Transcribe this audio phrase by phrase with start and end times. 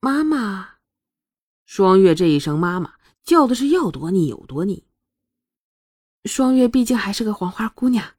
[0.00, 0.76] 妈妈。
[1.66, 4.86] 双月这一声“妈妈”叫的是要多腻有多腻。
[6.24, 8.14] 双月毕竟还是个黄花姑娘，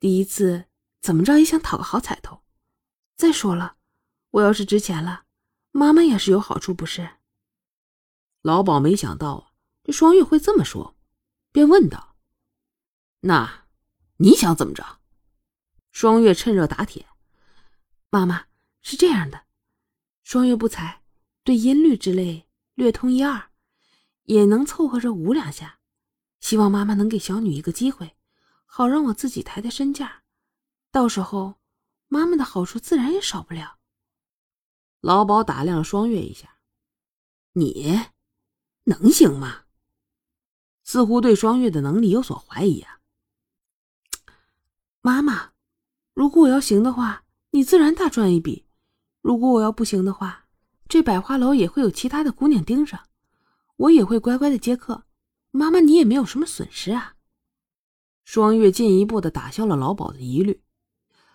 [0.00, 0.64] 第一次
[1.02, 2.42] 怎么着也想讨个好彩头。
[3.14, 3.76] 再说了，
[4.30, 5.24] 我要是值钱了，
[5.70, 7.18] 妈妈也是有好处，不是？
[8.42, 9.52] 老鸨没想到，
[9.84, 10.96] 这双月会这么说，
[11.52, 12.16] 便问道
[13.20, 13.66] ：“那
[14.16, 15.00] 你想怎么着？”
[15.92, 17.06] 双月趁热打铁
[18.10, 18.46] ：“妈妈
[18.82, 19.45] 是这样的，
[20.26, 21.04] 双月不才，
[21.44, 23.52] 对音律之类略通一二，
[24.24, 25.78] 也能凑合着舞两下。
[26.40, 28.16] 希望妈妈能给小女一个机会，
[28.64, 30.24] 好让我自己抬抬身价，
[30.90, 31.60] 到时候。”
[32.08, 33.78] 妈妈的好处自然也少不了。
[35.00, 36.58] 老鸨打量了双月一下，
[37.52, 38.00] 你
[38.84, 39.66] 能行吗？
[40.82, 43.00] 似乎对双月的能力有所怀疑啊。
[45.00, 45.52] 妈妈，
[46.14, 48.65] 如果我要行的话，你自然大赚一笔；
[49.26, 50.44] 如果我要不行的话，
[50.88, 53.08] 这百花楼也会有其他的姑娘盯上，
[53.74, 55.02] 我也会乖乖的接客。
[55.50, 57.16] 妈妈，你也没有什么损失啊。
[58.24, 60.62] 双月进一步的打消了老鸨的疑虑。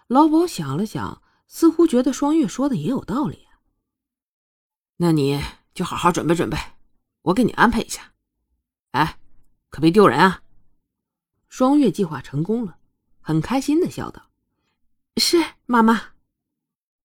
[0.07, 3.45] 老鸨想了想，似乎觉得双月说的也有道理。
[4.95, 6.57] 那你就好好准备准备，
[7.23, 8.13] 我给你安排一下。
[8.91, 9.19] 哎，
[9.69, 10.43] 可别丢人啊！
[11.49, 12.77] 双月计划成功了，
[13.19, 14.29] 很开心的笑道
[15.19, 16.01] ：“是妈妈。”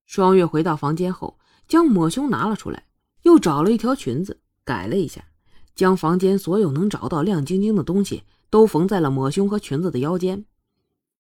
[0.06, 2.86] 双月回到房间后，将抹胸拿了出来，
[3.22, 5.26] 又找了一条裙子改了一下，
[5.74, 10.46] 将房间所有能找到亮晶晶的东西都缝在了抹胸和裙子的腰间。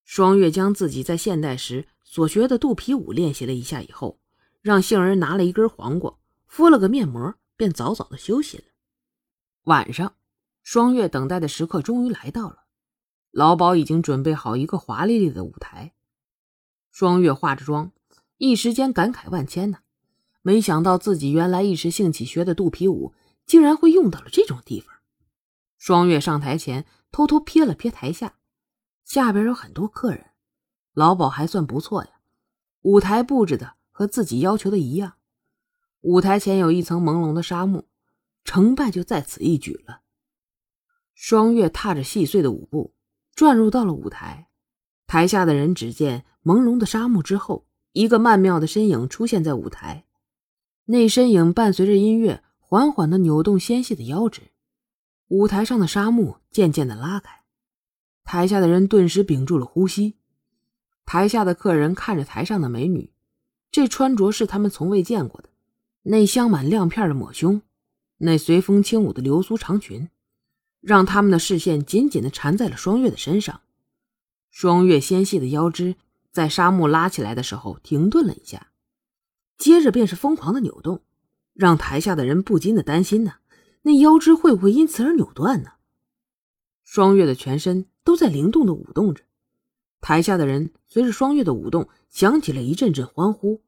[0.04, 4.20] 双月将自己在现代时所学的肚皮舞练习了一下以后，
[4.62, 8.64] 让杏儿拿了一根黄瓜，敷了个面膜，便早早的休息了。
[9.64, 10.14] 晚上，
[10.62, 12.66] 双月等待的时刻终于来到了，
[13.32, 15.92] 老鸨已经准备好一个华丽丽的舞台。
[16.92, 17.90] 双月化着妆，
[18.38, 19.78] 一时间感慨万千呢。
[20.42, 24.94] 没想到自己原来一时兴起学的肚皮舞，竟然会用到了这种地方。
[25.76, 28.34] 双月上台前，偷偷瞥了瞥台下。
[29.04, 30.26] 下边有很多客人，
[30.92, 32.10] 老鸨还算不错呀。
[32.82, 35.14] 舞台布置的和自己要求的一样，
[36.02, 37.88] 舞台前有一层朦胧的纱幕，
[38.44, 40.02] 成败就在此一举了。
[41.14, 42.94] 双月踏着细碎的舞步，
[43.34, 44.48] 转入到了舞台。
[45.06, 47.65] 台下的人只见朦胧的纱幕之后，
[47.96, 50.04] 一个曼妙的身影出现在舞台。
[50.84, 54.42] 那身影伴随着音乐，缓缓的扭动纤细的腰肢，
[55.28, 57.40] 舞台上的纱幕渐渐的拉开。
[58.22, 60.16] 台下的人顿时屏住了呼吸，
[61.06, 63.10] 台下的客人看着台上的美女，
[63.70, 65.48] 这穿着是他们从未见过的，
[66.02, 67.62] 那镶满亮片的抹胸，
[68.18, 70.10] 那随风轻舞的流苏长裙，
[70.82, 73.62] 让他们的视线紧紧地缠在了双月的身上。
[74.50, 75.96] 双月纤细的腰肢
[76.36, 78.70] 在纱幕拉起来的时候停顿了一下，
[79.56, 81.02] 接着便是疯狂的扭动，
[81.54, 83.36] 让台下的人不禁的担心呢，
[83.80, 85.70] 那腰肢会不会因此而扭断呢？
[86.84, 87.86] 双月的全身。
[88.04, 89.24] 都在灵动的舞动着，
[90.00, 93.64] 台下的人随着双月的舞动，响起了一阵阵欢呼。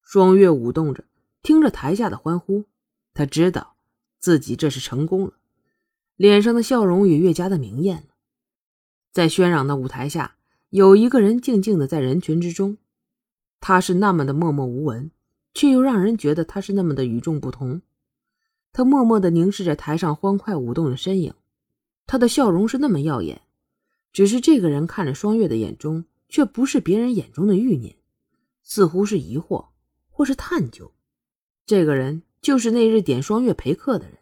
[0.00, 1.04] 双月舞动着，
[1.42, 2.66] 听着台下的欢呼，
[3.14, 3.74] 他知道
[4.20, 5.32] 自己这是成功了，
[6.14, 8.14] 脸上的笑容也越加的明艳了。
[9.10, 10.36] 在喧嚷的舞台下，
[10.70, 12.76] 有一个人静静的在人群之中，
[13.58, 15.10] 他是那么的默默无闻，
[15.54, 17.80] 却又让人觉得他是那么的与众不同。
[18.70, 21.32] 他默默的凝视着台上欢快舞动的身影，
[22.06, 23.40] 他的笑容是那么耀眼。
[24.12, 27.96] 只是这个人看着双月的眼中，却不是别人眼中的欲念，
[28.62, 29.68] 似乎是疑惑
[30.10, 30.92] 或是探究。
[31.64, 34.18] 这个人就是那日点双月陪客的人。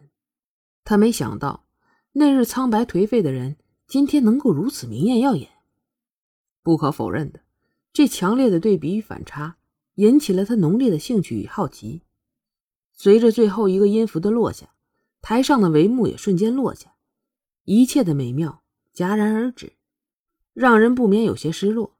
[0.85, 1.65] 他没想到，
[2.13, 5.49] 那日苍白颓废的人，今天能够如此明艳耀眼。
[6.67, 7.39] 不可否认的，
[7.93, 9.55] 这强烈的对比与反差，
[9.95, 12.03] 引起了他浓烈的兴趣与好奇。
[12.91, 14.73] 随着最后一个音符的落下，
[15.21, 16.95] 台上的帷幕也瞬间落下，
[17.63, 18.63] 一切的美妙
[18.93, 19.77] 戛然而止。
[20.51, 21.95] 让人不免有些失落，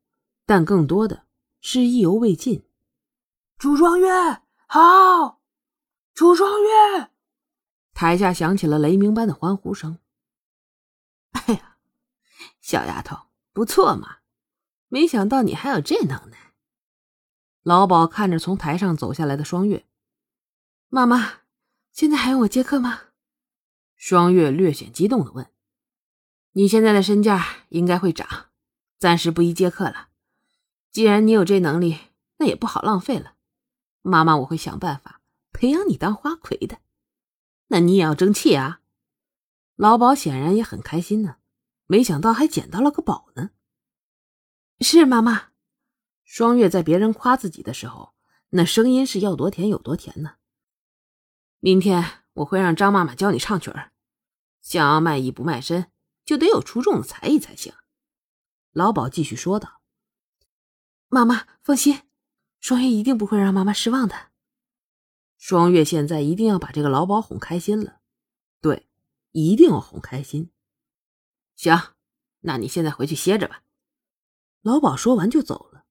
[0.46, 1.24] 但更多的
[1.62, 2.66] 是意犹未尽。
[3.58, 4.10] 楚双月
[4.68, 5.40] 好，
[6.14, 7.10] 楚双月！
[7.94, 10.00] 台下响起了雷鸣般的欢呼声。
[11.32, 11.78] 哎呀，
[12.60, 13.16] 小丫头
[13.54, 14.17] 不错嘛，
[14.88, 16.54] 没想到你还有这能耐。
[17.64, 19.86] 老鸨看着从台上走下来的双月，
[20.88, 21.40] 妈妈，
[21.92, 23.02] 现在还用我接客吗？
[23.96, 25.52] 双月略显激动的问
[26.54, 28.46] ：“你现在的身价应该会涨。”
[29.00, 30.08] 暂时不宜接客了。
[30.92, 32.00] 既然你有这能力，
[32.38, 33.34] 那也不好浪费了。
[34.02, 36.80] 妈妈，我会想办法培养你当花魁的。
[37.68, 38.82] 那你也要争气啊！
[39.76, 41.36] 老鸨显然也很开心呢，
[41.86, 43.52] 没想到还捡到了个宝呢。
[44.80, 45.50] 是妈妈。
[46.24, 48.14] 双月在别人夸自己的时候，
[48.50, 50.36] 那声音是要多甜有多甜呢。
[51.60, 53.92] 明天我会让张妈妈教你唱曲儿。
[54.62, 55.92] 想要卖艺不卖身，
[56.26, 57.74] 就得有出众的才艺才行。”
[58.74, 59.82] 老鸨继续说道。
[61.08, 62.02] “妈妈放心，
[62.60, 64.32] 双月一定不会让妈妈失望的。”
[65.40, 68.02] 双月现在一定要把这个老鸨哄开心了，
[68.60, 68.88] 对，
[69.32, 70.52] 一定要哄开心。
[71.56, 71.94] 行，
[72.42, 73.64] 那你现在回去歇着吧。
[74.68, 75.86] 老鸨说完就走了。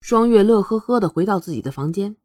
[0.00, 2.16] 双月乐呵呵的回到自己的房间。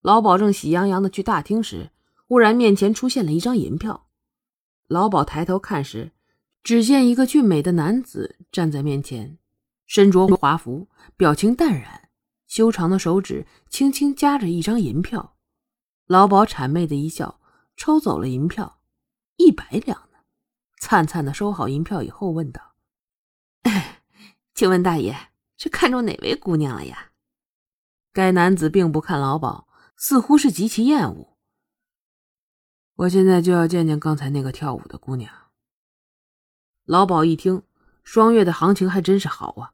[0.00, 1.90] 老鸨正喜洋洋的去大厅时，
[2.26, 4.06] 忽然面前出现了一张银票。
[4.88, 6.12] 老鸨抬头看时，
[6.62, 9.36] 只见一个俊美的男子站在面前，
[9.84, 10.88] 身着华服，
[11.18, 12.08] 表情淡然，
[12.46, 15.36] 修长的手指轻轻夹着一张银票。
[16.06, 17.38] 老鸨谄媚的一笑，
[17.76, 18.78] 抽走了银票，
[19.36, 20.20] 一百两呢。
[20.80, 22.71] 灿灿的收好银票以后，问道
[24.54, 27.10] ：“请问大爷是看中哪位姑娘了呀？”
[28.12, 29.66] 该男子并不看老鸨，
[29.96, 31.38] 似乎是极其厌恶。
[32.96, 35.32] 我现在就要见见刚才那个跳舞的姑娘。
[36.84, 37.62] 老鸨一听，
[38.04, 39.72] 双月的行情还真是好啊，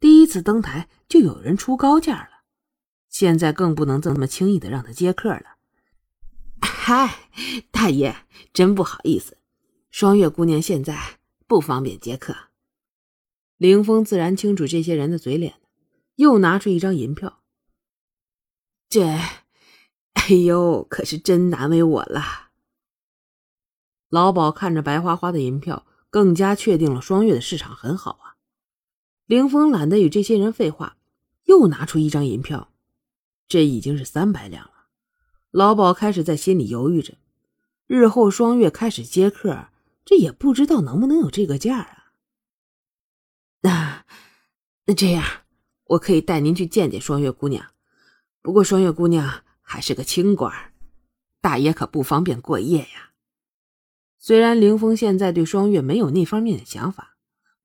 [0.00, 2.44] 第一次登台就有人出高价了，
[3.10, 5.56] 现在更不能这么轻易的让他接客了。
[6.62, 7.28] 嗨，
[7.70, 8.16] 大爷，
[8.54, 9.36] 真不好意思，
[9.90, 12.34] 双月姑娘现在不方便接客。
[13.64, 15.54] 凌风自然清楚这些人的嘴脸，
[16.16, 17.40] 又拿出一张银票。
[18.90, 19.06] 这，
[20.12, 22.50] 哎呦，可是真难为我了。
[24.10, 28.36] 老鸨看着白花花的银票，更加确定了双月的市场很好啊。
[29.24, 30.98] 凌风懒得与这些人废话，
[31.44, 32.70] 又拿出一张银票，
[33.48, 34.88] 这已经是三百两了。
[35.50, 37.14] 老鸨开始在心里犹豫着，
[37.86, 39.68] 日后双月开始接客，
[40.04, 42.03] 这也不知道能不能有这个价啊。
[43.64, 44.04] 那
[44.84, 45.24] 那这样，
[45.84, 47.64] 我可以带您去见见双月姑娘。
[48.42, 50.52] 不过双月姑娘还是个清官，
[51.40, 53.12] 大爷可不方便过夜呀。
[54.18, 57.16] 虽然凌峰现在对双月没有那方面的想法，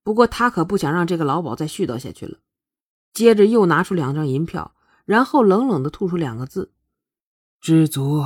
[0.02, 2.40] 不过他可不想让这个老鸨再絮叨下去了。
[3.12, 4.74] 接着又拿出两张银票，
[5.04, 6.72] 然后冷冷的吐出两个字。
[7.60, 8.24] 知足。